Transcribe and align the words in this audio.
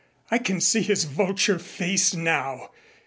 "I 0.31 0.39
can 0.39 0.59
see 0.61 0.81
his 0.81 1.03
vulture 1.03 1.59
face 1.59 2.11
now. 2.15 2.71